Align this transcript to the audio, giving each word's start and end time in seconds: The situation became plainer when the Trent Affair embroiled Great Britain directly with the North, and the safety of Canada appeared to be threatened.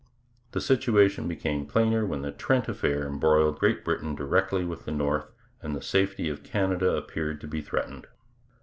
The 0.53 0.61
situation 0.61 1.27
became 1.27 1.67
plainer 1.67 2.07
when 2.07 2.23
the 2.23 2.31
Trent 2.31 2.67
Affair 2.67 3.05
embroiled 3.05 3.59
Great 3.59 3.85
Britain 3.85 4.15
directly 4.15 4.65
with 4.65 4.85
the 4.85 4.91
North, 4.91 5.29
and 5.61 5.75
the 5.75 5.81
safety 5.83 6.27
of 6.27 6.41
Canada 6.41 6.95
appeared 6.97 7.39
to 7.41 7.47
be 7.47 7.61
threatened. 7.61 8.07